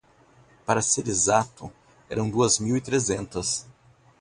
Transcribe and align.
Para 0.65 0.81
ser 0.81 1.07
exato 1.07 1.71
eram 2.09 2.27
duas 2.27 2.57
mil 2.57 2.75
e 2.75 2.81
trezentas. 2.81 3.67